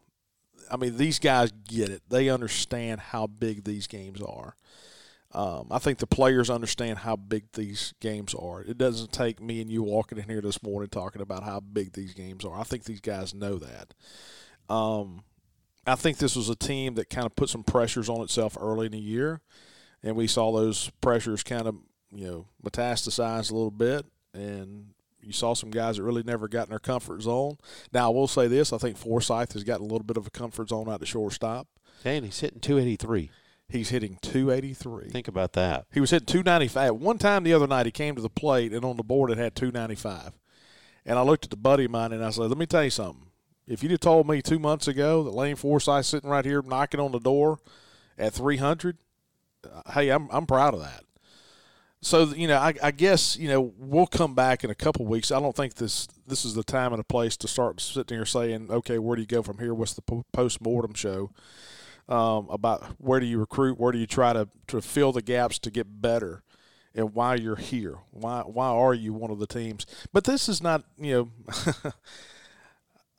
[0.70, 2.02] I mean, these guys get it.
[2.08, 4.56] They understand how big these games are.
[5.32, 8.62] Um, I think the players understand how big these games are.
[8.62, 11.92] It doesn't take me and you walking in here this morning talking about how big
[11.92, 12.58] these games are.
[12.58, 13.94] I think these guys know that.
[14.72, 15.24] Um,
[15.86, 18.86] I think this was a team that kind of put some pressures on itself early
[18.86, 19.40] in the year,
[20.02, 21.76] and we saw those pressures kind of
[22.14, 24.93] you know metastasize a little bit, and
[25.26, 27.56] you saw some guys that really never got in their comfort zone.
[27.92, 30.30] Now I will say this: I think Forsythe has gotten a little bit of a
[30.30, 31.68] comfort zone out the shortstop.
[32.04, 33.30] And he's hitting 283.
[33.68, 35.08] He's hitting 283.
[35.08, 35.86] Think about that.
[35.92, 36.96] He was hitting 295.
[36.96, 39.38] One time the other night, he came to the plate, and on the board it
[39.38, 40.32] had 295.
[41.06, 42.90] And I looked at the buddy of mine, and I said, "Let me tell you
[42.90, 43.26] something.
[43.66, 47.00] If you'd have told me two months ago that Lane Forsythe sitting right here knocking
[47.00, 47.58] on the door
[48.18, 48.98] at 300,
[49.64, 51.04] uh, hey, I'm I'm proud of that."
[52.04, 55.30] So you know, I, I guess you know we'll come back in a couple weeks.
[55.30, 58.26] I don't think this this is the time and a place to start sitting here
[58.26, 59.74] saying, "Okay, where do you go from here?
[59.74, 61.30] What's the post mortem show?"
[62.08, 65.58] um, about where do you recruit, where do you try to, to fill the gaps
[65.60, 66.42] to get better,
[66.94, 67.98] and why you're here.
[68.10, 69.86] Why why are you one of the teams?
[70.12, 71.92] But this is not you know.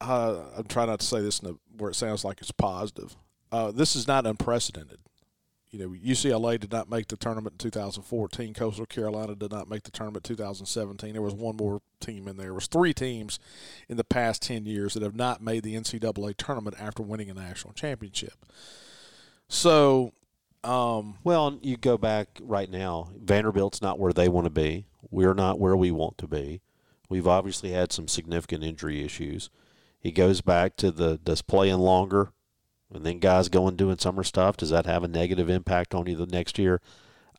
[0.01, 3.15] uh, I'm trying not to say this in a, where it sounds like it's positive.
[3.51, 4.99] Uh, this is not unprecedented.
[5.75, 8.53] You know, UCLA did not make the tournament in 2014.
[8.53, 11.11] Coastal Carolina did not make the tournament in 2017.
[11.11, 12.45] There was one more team in there.
[12.45, 13.39] There was three teams
[13.89, 17.33] in the past 10 years that have not made the NCAA tournament after winning a
[17.33, 18.45] national championship.
[19.49, 20.13] So,
[20.63, 23.09] um, well, you go back right now.
[23.21, 24.85] Vanderbilt's not where they want to be.
[25.11, 26.61] We're not where we want to be.
[27.09, 29.49] We've obviously had some significant injury issues.
[29.99, 32.31] He goes back to the does playing longer
[32.93, 36.15] and then guys going doing summer stuff, does that have a negative impact on you
[36.15, 36.81] the next year?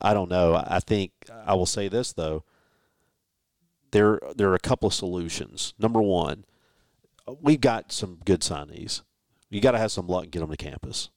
[0.01, 0.55] I don't know.
[0.55, 1.11] I think
[1.45, 2.43] I will say this though.
[3.91, 5.73] There there are a couple of solutions.
[5.79, 6.45] Number one,
[7.41, 9.01] we've got some good signees.
[9.49, 11.09] You got to have some luck and get them to campus.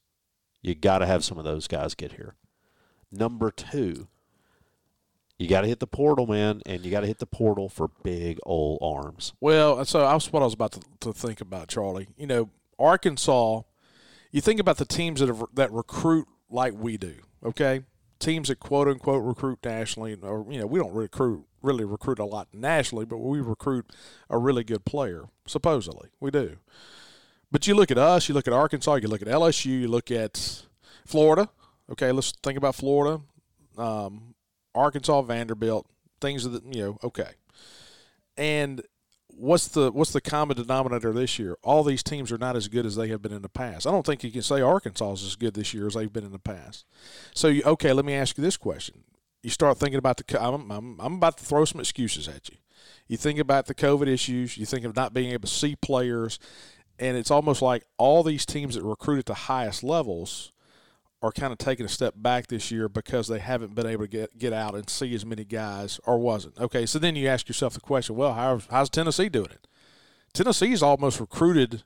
[0.63, 2.37] You got to have some of those guys get here.
[3.11, 4.07] Number two,
[5.37, 7.89] you got to hit the portal, man, and you got to hit the portal for
[8.05, 9.33] big old arms.
[9.41, 12.09] Well, so that's what I was about to, to think about, Charlie.
[12.17, 13.63] You know, Arkansas
[14.31, 17.15] you think about the teams that have, that recruit like we do.
[17.45, 17.83] Okay,
[18.19, 22.25] teams that quote unquote recruit nationally, or you know, we don't recruit really recruit a
[22.25, 23.93] lot nationally, but we recruit
[24.29, 25.25] a really good player.
[25.47, 26.57] Supposedly, we do.
[27.51, 30.11] But you look at us, you look at Arkansas, you look at LSU, you look
[30.11, 30.63] at
[31.05, 31.49] Florida.
[31.91, 33.21] Okay, let's think about Florida,
[33.77, 34.35] um,
[34.75, 35.87] Arkansas, Vanderbilt,
[36.21, 36.99] things that you know.
[37.03, 37.31] Okay,
[38.37, 38.83] and
[39.41, 41.57] what's the what's the common denominator this year?
[41.63, 43.87] All these teams are not as good as they have been in the past.
[43.87, 46.25] I don't think you can say Arkansas is as good this year as they've been
[46.25, 46.85] in the past.
[47.35, 49.03] So, you, okay, let me ask you this question:
[49.43, 52.57] You start thinking about the I'm, I'm, I'm about to throw some excuses at you.
[53.09, 54.57] You think about the COVID issues.
[54.57, 56.39] You think of not being able to see players,
[56.99, 60.53] and it's almost like all these teams that recruit at the highest levels
[61.23, 64.11] are kind of taking a step back this year because they haven't been able to
[64.11, 66.59] get get out and see as many guys, or wasn't.
[66.59, 69.67] Okay, so then you ask yourself the question: Well, how, how's Tennessee doing it?
[70.33, 71.83] Tennessee's almost recruited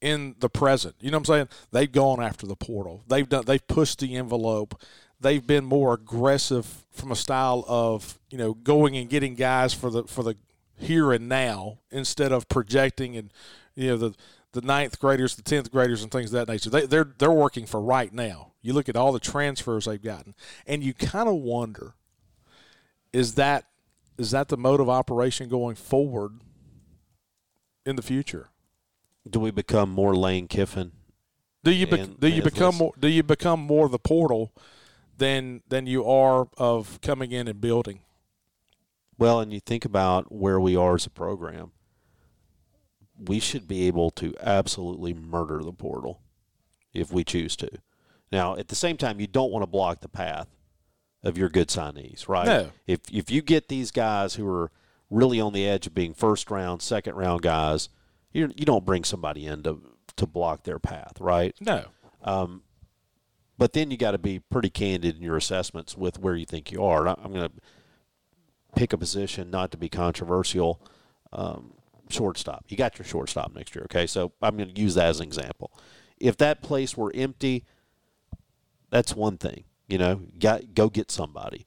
[0.00, 0.94] in the present.
[1.00, 1.48] You know what I'm saying?
[1.72, 3.02] They've gone after the portal.
[3.08, 3.44] They've done.
[3.46, 4.80] They've pushed the envelope.
[5.18, 9.90] They've been more aggressive from a style of you know going and getting guys for
[9.90, 10.36] the for the
[10.78, 13.32] here and now instead of projecting and
[13.74, 14.14] you know the
[14.56, 16.70] the ninth graders, the tenth graders, and things of that nature.
[16.70, 18.52] They, they're they're working for right now.
[18.62, 20.34] You look at all the transfers they've gotten,
[20.66, 21.94] and you kind of wonder:
[23.12, 23.66] is that
[24.18, 26.40] is that the mode of operation going forward
[27.84, 28.48] in the future?
[29.28, 30.92] Do we become more Lane Kiffin?
[31.62, 34.52] Do you be, do you become more do you become more the portal
[35.18, 38.00] than than you are of coming in and building?
[39.18, 41.72] Well, and you think about where we are as a program
[43.18, 46.20] we should be able to absolutely murder the portal
[46.92, 47.70] if we choose to.
[48.32, 50.48] Now, at the same time, you don't want to block the path
[51.22, 52.46] of your good signees, right?
[52.46, 52.70] No.
[52.86, 54.70] If if you get these guys who are
[55.10, 57.88] really on the edge of being first round, second round guys,
[58.32, 59.80] you you don't bring somebody in to
[60.16, 61.54] to block their path, right?
[61.60, 61.84] No.
[62.22, 62.62] Um,
[63.58, 66.70] but then you got to be pretty candid in your assessments with where you think
[66.70, 67.06] you are.
[67.06, 67.52] I'm going to
[68.74, 70.80] pick a position not to be controversial.
[71.32, 71.72] Um,
[72.08, 72.64] shortstop.
[72.68, 74.06] You got your shortstop next year, okay?
[74.06, 75.72] So I'm going to use that as an example.
[76.18, 77.64] If that place were empty,
[78.90, 79.64] that's one thing.
[79.88, 81.66] You know, got go get somebody.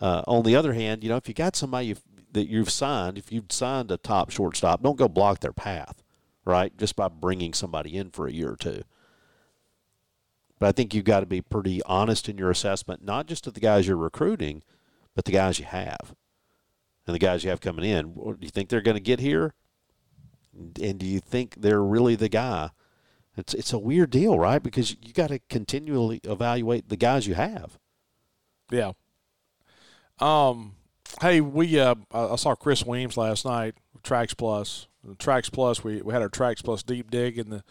[0.00, 3.16] Uh, on the other hand, you know, if you got somebody you've, that you've signed,
[3.16, 6.02] if you've signed a top shortstop, don't go block their path,
[6.44, 6.76] right?
[6.76, 8.82] Just by bringing somebody in for a year or two.
[10.58, 13.54] But I think you've got to be pretty honest in your assessment, not just of
[13.54, 14.62] the guys you're recruiting,
[15.14, 16.14] but the guys you have
[17.06, 18.14] and the guys you have coming in.
[18.14, 19.54] Do you think they're going to get here?
[20.80, 22.70] And do you think they're really the guy?
[23.36, 24.62] It's it's a weird deal, right?
[24.62, 27.78] Because you got to continually evaluate the guys you have.
[28.70, 28.92] Yeah.
[30.20, 30.76] Um.
[31.20, 33.74] Hey, we uh, I saw Chris Weems last night.
[34.02, 34.86] Trax Plus,
[35.16, 35.82] Trax Plus.
[35.82, 37.64] We we had our Trax Plus deep dig in the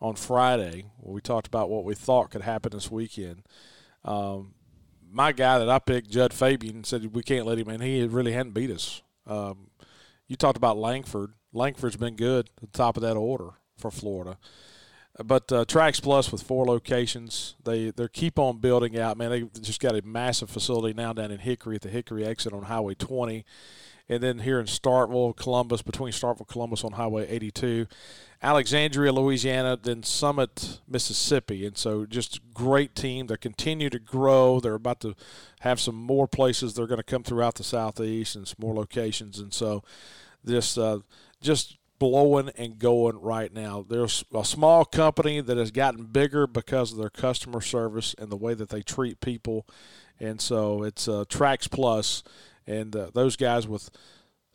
[0.00, 0.86] on Friday.
[1.00, 3.42] We talked about what we thought could happen this weekend.
[4.04, 4.54] Um,
[5.10, 7.80] my guy that I picked, Jud Fabian, said we can't let him in.
[7.80, 9.02] He really hadn't beat us.
[9.26, 9.70] Um,
[10.28, 11.32] you talked about Langford.
[11.56, 14.38] Langford's been good at the top of that order for Florida.
[15.24, 19.16] But uh, Trax Plus with four locations, they they keep on building out.
[19.16, 22.52] Man, they just got a massive facility now down in Hickory at the Hickory exit
[22.52, 23.42] on Highway 20,
[24.10, 27.86] and then here in Starkville, Columbus, between Starkville, Columbus on Highway 82,
[28.42, 33.26] Alexandria, Louisiana, then Summit, Mississippi, and so just great team.
[33.26, 34.60] They continue to grow.
[34.60, 35.14] They're about to
[35.60, 36.74] have some more places.
[36.74, 39.82] They're going to come throughout the southeast and some more locations, and so
[40.44, 41.00] this uh,
[41.40, 43.84] just blowing and going right now.
[43.88, 48.36] There's a small company that has gotten bigger because of their customer service and the
[48.36, 49.66] way that they treat people.
[50.20, 52.22] And so it's uh, Trax Plus,
[52.66, 53.90] and uh, those guys with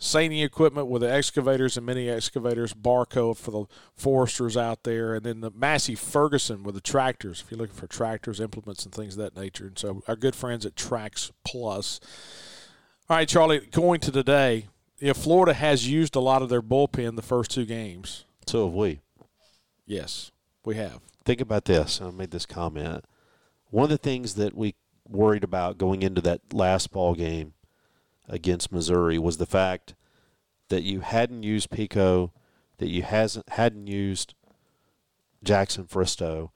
[0.01, 3.65] SANY equipment with the excavators and mini excavators, Barko for the
[3.95, 7.41] foresters out there, and then the Massey Ferguson with the tractors.
[7.41, 9.67] If you're looking for tractors, implements, and things of that nature.
[9.67, 11.99] And so our good friends at Trax Plus.
[13.09, 14.67] All right, Charlie, going to today,
[15.07, 18.25] know, Florida has used a lot of their bullpen the first two games.
[18.45, 19.01] So have we.
[19.85, 20.31] Yes,
[20.63, 20.99] we have.
[21.25, 22.01] Think about this.
[22.01, 23.05] I made this comment.
[23.69, 24.75] One of the things that we
[25.07, 27.53] worried about going into that last ball game
[28.27, 29.95] against Missouri was the fact
[30.69, 32.31] that you hadn't used Pico,
[32.77, 34.33] that you hasn't hadn't used
[35.43, 36.51] Jackson Fristoe,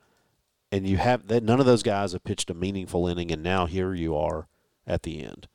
[0.72, 3.66] and you have that none of those guys have pitched a meaningful inning, and now
[3.66, 4.48] here you are
[4.88, 5.48] at the end.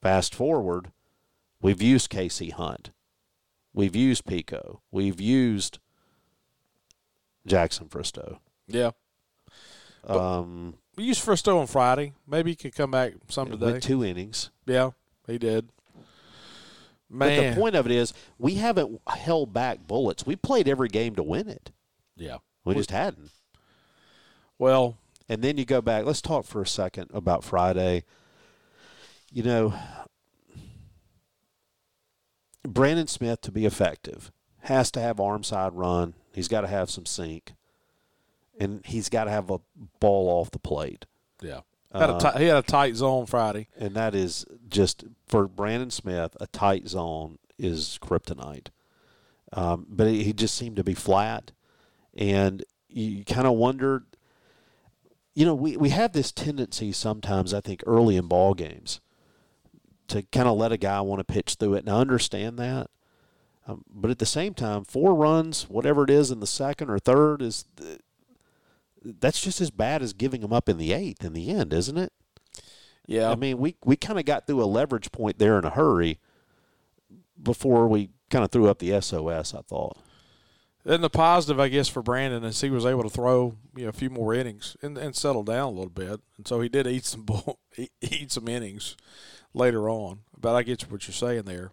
[0.00, 0.92] Fast forward,
[1.60, 2.90] We've used Casey Hunt.
[3.74, 4.80] We've used Pico.
[4.90, 5.78] We've used
[7.46, 8.38] Jackson Fristoe.
[8.66, 8.90] Yeah.
[10.04, 12.12] Um, we used Fristoe on Friday.
[12.26, 13.80] Maybe he could come back some today.
[13.80, 14.50] Two innings.
[14.66, 14.90] Yeah,
[15.26, 15.68] he did.
[17.10, 17.28] Man.
[17.28, 20.26] But the point of it is, we haven't held back bullets.
[20.26, 21.70] We played every game to win it.
[22.16, 22.38] Yeah.
[22.64, 23.30] We, we just hadn't.
[24.58, 26.04] Well, and then you go back.
[26.04, 28.04] Let's talk for a second about Friday.
[29.32, 29.74] You know,
[32.66, 36.14] Brandon Smith to be effective has to have arm side run.
[36.32, 37.54] He's got to have some sink,
[38.58, 39.60] and he's got to have a
[40.00, 41.06] ball off the plate.
[41.40, 41.60] Yeah,
[41.92, 45.90] had uh, t- he had a tight zone Friday, and that is just for Brandon
[45.90, 46.36] Smith.
[46.40, 48.68] A tight zone is kryptonite.
[49.52, 51.52] Um, but he just seemed to be flat,
[52.14, 54.04] and you kind of wondered.
[55.34, 59.00] You know, we, we have this tendency sometimes, I think, early in ball games
[60.08, 61.80] to kind of let a guy want to pitch through it.
[61.80, 62.88] And I understand that.
[63.66, 66.98] Um, but at the same time, four runs, whatever it is in the second or
[66.98, 67.66] third, is
[69.04, 71.98] that's just as bad as giving them up in the eighth in the end, isn't
[71.98, 72.12] it?
[73.06, 73.30] Yeah.
[73.30, 76.18] I mean, we, we kind of got through a leverage point there in a hurry
[77.40, 79.98] before we kind of threw up the SOS, I thought.
[80.84, 83.88] Then the positive, I guess, for Brandon is he was able to throw you know,
[83.90, 86.86] a few more innings and, and settle down a little bit, and so he did
[86.86, 87.58] eat some bull,
[88.00, 88.96] eat some innings
[89.54, 90.20] later on.
[90.40, 91.72] But I get what you're saying there.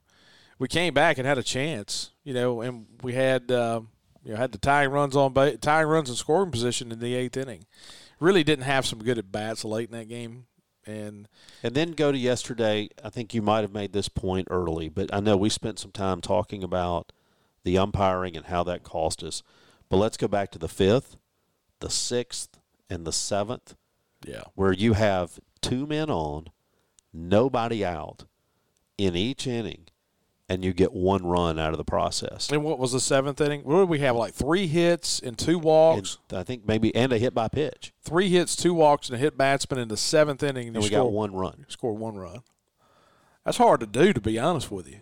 [0.57, 3.81] We came back and had a chance, you know, and we had uh,
[4.23, 7.13] you know had the tying runs on ba- tying runs in scoring position in the
[7.13, 7.65] eighth inning.
[8.19, 10.45] Really didn't have some good at bats late in that game,
[10.85, 11.27] and
[11.61, 12.89] and then go to yesterday.
[13.03, 15.91] I think you might have made this point early, but I know we spent some
[15.91, 17.11] time talking about
[17.63, 19.43] the umpiring and how that cost us.
[19.89, 21.17] But let's go back to the fifth,
[21.79, 22.57] the sixth,
[22.89, 23.75] and the seventh.
[24.25, 26.47] Yeah, where you have two men on
[27.15, 28.25] nobody out
[28.97, 29.85] in each inning,
[30.47, 32.49] and you get one run out of the process.
[32.51, 33.61] And what was the seventh inning?
[33.63, 34.15] What did we have?
[34.15, 36.17] Like three hits and two walks.
[36.29, 37.93] And I think maybe and a hit by pitch.
[38.03, 40.67] Three hits, two walks, and a hit batsman in the seventh inning.
[40.67, 41.65] And, and we score, got one run.
[41.67, 42.41] Score one run.
[43.43, 45.01] That's hard to do, to be honest with you.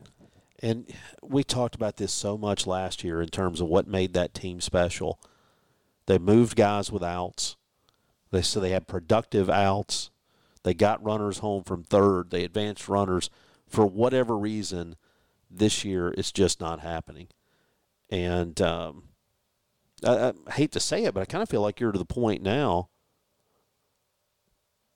[0.62, 0.89] And
[1.21, 4.62] we talked about this so much last year in terms of what made that team
[4.62, 5.19] special.
[6.06, 7.58] They moved guys with outs.
[8.32, 10.10] They so they had productive outs.
[10.63, 12.30] They got runners home from third.
[12.30, 13.30] They advanced runners.
[13.67, 14.95] For whatever reason,
[15.49, 17.28] This year, it's just not happening.
[18.10, 19.10] And um,
[20.06, 22.06] I, I hate to say it, but I kind of feel like you're to the
[22.06, 22.89] point now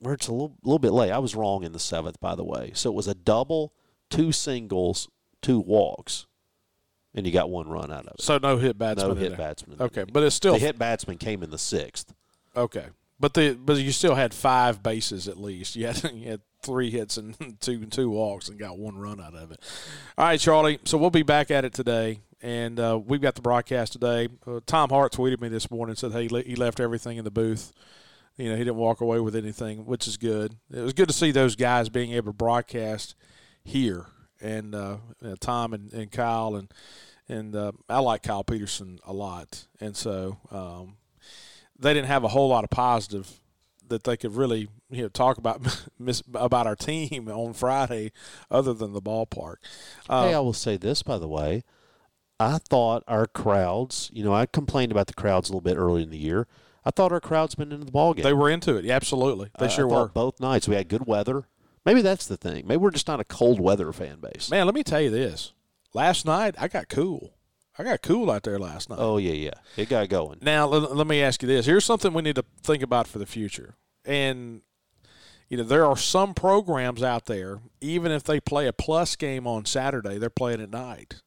[0.00, 1.10] where it's a little, little bit late.
[1.10, 2.70] I was wrong in the seventh, by the way.
[2.74, 3.72] So it was a double,
[4.10, 5.08] two singles,
[5.42, 6.26] two walks,
[7.14, 8.20] and you got one run out of it.
[8.22, 9.08] So no hit batsman.
[9.08, 9.38] no hit there.
[9.38, 9.80] batsman.
[9.80, 12.14] Okay, but it's still the hit batsman came in the sixth.
[12.56, 12.86] okay.
[13.20, 15.76] But the but you still had five bases at least.
[15.76, 19.34] You had you had three hits and two two walks and got one run out
[19.34, 19.60] of it.
[20.16, 20.78] All right, Charlie.
[20.84, 24.28] So we'll be back at it today, and uh, we've got the broadcast today.
[24.46, 27.30] Uh, Tom Hart tweeted me this morning and said, "Hey, he left everything in the
[27.30, 27.72] booth."
[28.36, 30.54] You know, he didn't walk away with anything, which is good.
[30.72, 33.16] It was good to see those guys being able to broadcast
[33.64, 34.06] here,
[34.40, 36.72] and uh, you know, Tom and, and Kyle and
[37.28, 40.96] and uh, I like Kyle Peterson a lot, and so um,
[41.78, 43.40] they didn't have a whole lot of positive
[43.88, 45.60] that they could really you know talk about
[45.98, 48.12] miss, about our team on Friday,
[48.50, 49.56] other than the ballpark.
[50.08, 51.64] Uh, hey, I will say this, by the way.
[52.40, 56.04] I thought our crowds, you know, I complained about the crowds a little bit early
[56.04, 56.46] in the year.
[56.84, 58.22] I thought our crowds been into the ball game.
[58.22, 59.50] they were into it, yeah, absolutely.
[59.58, 60.08] They I- sure I were.
[60.08, 61.48] Both nights we had good weather.
[61.84, 62.66] Maybe that's the thing.
[62.66, 64.50] Maybe we're just not a cold weather fan base.
[64.50, 65.52] Man, let me tell you this:
[65.94, 67.34] last night I got cool.
[67.78, 68.98] I got cool out there last night.
[69.00, 70.38] Oh yeah, yeah, it got going.
[70.42, 71.64] Now, let, let me ask you this.
[71.64, 73.76] Here's something we need to think about for the future.
[74.04, 74.62] And,
[75.48, 79.46] you know, there are some programs out there, even if they play a plus game
[79.46, 81.22] on Saturday, they're playing at night.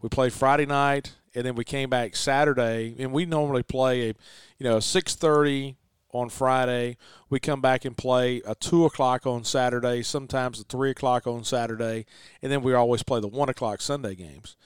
[0.00, 4.14] We played Friday night, and then we came back Saturday, and we normally play a,
[4.58, 5.76] you know, 6.30
[6.12, 6.96] on Friday.
[7.28, 11.44] We come back and play a 2 o'clock on Saturday, sometimes a 3 o'clock on
[11.44, 12.06] Saturday,
[12.40, 14.56] and then we always play the 1 o'clock Sunday games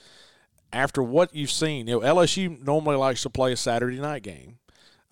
[0.72, 4.59] after what you've seen, you know, LSU normally likes to play a Saturday night game.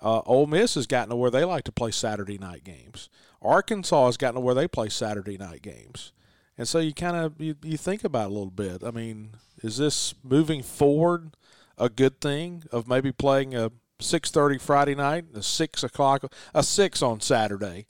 [0.02, 3.08] Uh, Ole Miss has gotten to where they like to play Saturday night games.
[3.40, 6.12] Arkansas has gotten to where they play Saturday night games.
[6.56, 8.84] And so you kind of you, you think about a little bit.
[8.84, 9.30] I mean,
[9.62, 11.36] is this moving forward
[11.78, 16.62] a good thing of maybe playing a six thirty Friday night, a six o'clock, a
[16.62, 17.86] six on Saturday,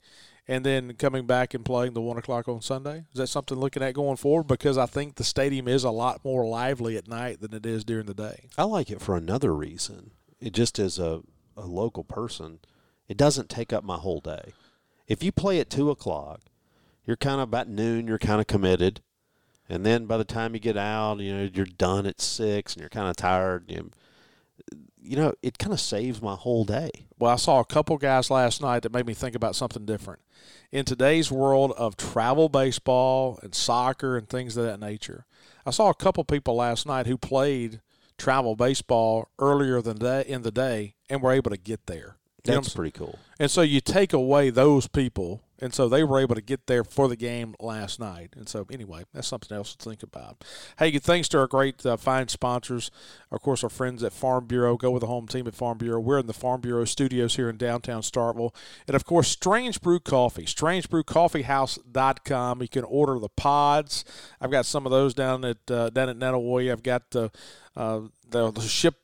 [0.47, 3.05] and then coming back and playing the one o'clock on Sunday?
[3.13, 4.47] Is that something looking at going forward?
[4.47, 7.83] Because I think the stadium is a lot more lively at night than it is
[7.83, 8.49] during the day.
[8.57, 10.11] I like it for another reason.
[10.39, 11.21] It just as a,
[11.57, 12.59] a local person,
[13.07, 14.53] it doesn't take up my whole day.
[15.07, 16.41] If you play at two o'clock,
[17.05, 18.07] you're kind of about noon.
[18.07, 19.01] You're kind of committed,
[19.69, 22.81] and then by the time you get out, you know you're done at six, and
[22.81, 23.65] you're kind of tired.
[23.69, 23.91] You,
[25.05, 26.89] you know, it kind of saves my whole day.
[27.19, 30.21] Well, I saw a couple guys last night that made me think about something different.
[30.71, 35.25] In today's world of travel baseball and soccer and things of that nature,
[35.65, 37.81] I saw a couple people last night who played
[38.17, 42.17] travel baseball earlier than day, in the day and were able to get there.
[42.45, 43.19] That's pretty cool.
[43.39, 46.83] and so you take away those people, and so they were able to get there
[46.83, 48.33] for the game last night.
[48.35, 50.43] And so anyway, that's something else to think about.
[50.77, 52.91] Hey, thanks to our great uh, fine sponsors,
[53.31, 54.77] of course, our friends at Farm Bureau.
[54.77, 55.99] Go with the home team at Farm Bureau.
[55.99, 58.53] We're in the Farm Bureau studios here in downtown Starkville,
[58.87, 60.45] and of course, Strange Brew Coffee.
[60.45, 62.61] StrangeBrewCoffeehouse.com.
[62.61, 64.05] You can order the pods.
[64.39, 66.71] I've got some of those down at uh, down at Nettlewoy.
[66.71, 67.29] I've got uh,
[67.75, 68.95] uh, the, the ship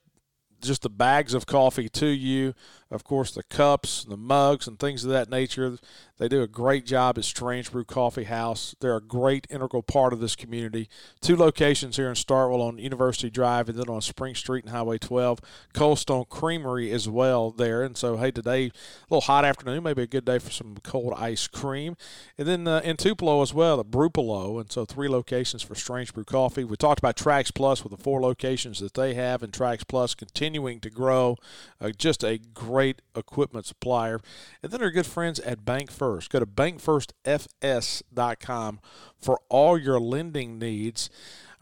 [0.62, 2.54] just the bags of coffee to you.
[2.92, 5.78] Of course, the cups, the mugs, and things of that nature.
[6.18, 8.76] They do a great job at Strange Brew Coffee House.
[8.80, 10.88] They're a great integral part of this community.
[11.20, 14.98] Two locations here in Starkville on University Drive and then on Spring Street and Highway
[14.98, 15.40] 12.
[15.72, 17.82] Cold Stone Creamery as well there.
[17.82, 18.70] And so, hey, today, a
[19.08, 21.96] little hot afternoon, maybe a good day for some cold ice cream.
[22.36, 24.58] And then uh, in Tupelo as well, at Brupelo.
[24.58, 26.62] And so, three locations for Strange Brew Coffee.
[26.62, 30.14] We talked about Trax Plus with the four locations that they have, and Trax Plus
[30.14, 31.36] continuing to grow.
[31.80, 32.81] Uh, just a great
[33.14, 34.18] equipment supplier.
[34.62, 36.30] And then our good friends at Bank First.
[36.30, 38.80] Go to bankfirstfs.com
[39.20, 41.08] for all your lending needs.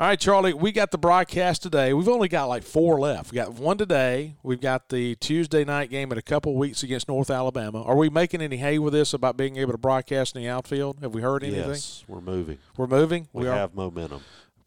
[0.01, 1.93] All right, Charlie, we got the broadcast today.
[1.93, 3.33] We've only got like four left.
[3.33, 4.35] We got one today.
[4.43, 7.83] We've got the Tuesday night game in a couple weeks against North Alabama.
[7.83, 11.01] Are we making any hay with this about being able to broadcast in the outfield?
[11.03, 11.69] Have we heard anything?
[11.69, 12.57] Yes, we're moving.
[12.79, 13.29] We're moving.
[13.35, 14.23] We, are have momentum.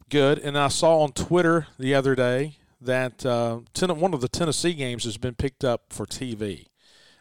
[0.08, 0.38] good.
[0.38, 4.74] And I saw on Twitter the other day that uh, ten- one of the Tennessee
[4.74, 6.66] games has been picked up for TV.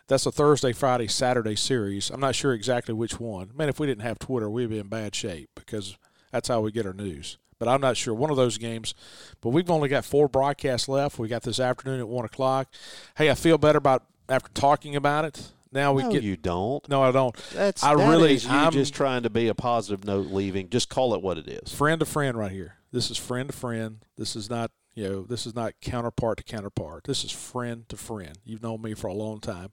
[0.08, 2.10] That's a Thursday, Friday, Saturday series.
[2.10, 3.52] I'm not sure exactly which one.
[3.56, 5.98] Man, if we didn't have Twitter, we'd be in bad shape because
[6.32, 7.38] that's how we get our news.
[7.58, 8.14] But I'm not sure.
[8.14, 8.94] One of those games.
[9.40, 11.18] But we've only got four broadcasts left.
[11.18, 12.68] We got this afternoon at 1 o'clock.
[13.16, 15.52] Hey, I feel better about after talking about it.
[15.72, 16.24] Now we no, get.
[16.24, 16.88] you don't.
[16.88, 17.36] no, I don't.
[17.54, 18.36] That's I that really.
[18.36, 20.70] is you I'm, just trying to be a positive note leaving.
[20.70, 21.74] Just call it what it is.
[21.74, 22.76] friend to friend right here.
[22.92, 24.06] This is friend to friend.
[24.16, 27.06] This is not you know this is not counterpart to counterpart.
[27.06, 28.38] This is friend to friend.
[28.44, 29.72] You've known me for a long time.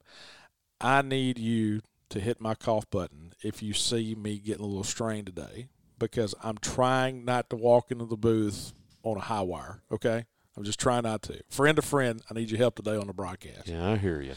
[0.79, 4.83] I need you to hit my cough button if you see me getting a little
[4.83, 5.69] strained today
[5.99, 9.81] because I'm trying not to walk into the booth on a high wire.
[9.91, 10.25] Okay,
[10.57, 11.41] I'm just trying not to.
[11.49, 13.67] Friend to friend, I need your help today on the broadcast.
[13.67, 14.33] Yeah, I hear you.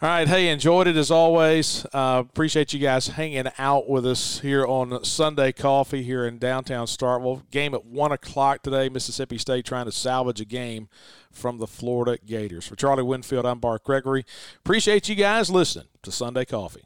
[0.00, 0.28] All right.
[0.28, 1.84] Hey, enjoyed it as always.
[1.92, 6.86] Uh, appreciate you guys hanging out with us here on Sunday Coffee here in downtown
[6.86, 7.50] Starkville.
[7.50, 8.88] Game at 1 o'clock today.
[8.88, 10.88] Mississippi State trying to salvage a game
[11.32, 12.64] from the Florida Gators.
[12.64, 14.24] For Charlie Winfield, I'm Bart Gregory.
[14.58, 16.84] Appreciate you guys listening to Sunday Coffee.